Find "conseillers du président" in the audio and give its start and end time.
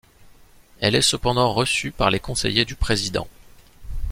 2.19-3.27